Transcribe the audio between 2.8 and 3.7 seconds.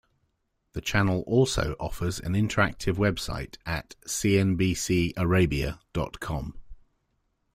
website